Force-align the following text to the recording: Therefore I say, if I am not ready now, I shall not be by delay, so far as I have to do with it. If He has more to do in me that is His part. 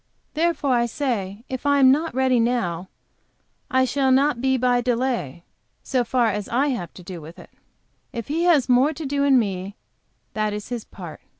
Therefore 0.33 0.71
I 0.73 0.87
say, 0.87 1.43
if 1.47 1.63
I 1.63 1.77
am 1.77 1.91
not 1.91 2.15
ready 2.15 2.39
now, 2.39 2.89
I 3.69 3.85
shall 3.85 4.09
not 4.11 4.41
be 4.41 4.57
by 4.57 4.81
delay, 4.81 5.43
so 5.83 6.03
far 6.03 6.25
as 6.29 6.49
I 6.49 6.69
have 6.69 6.91
to 6.95 7.03
do 7.03 7.21
with 7.21 7.37
it. 7.37 7.51
If 8.11 8.27
He 8.27 8.45
has 8.45 8.67
more 8.67 8.93
to 8.93 9.05
do 9.05 9.23
in 9.23 9.37
me 9.37 9.75
that 10.33 10.53
is 10.53 10.69
His 10.69 10.85
part. 10.85 11.21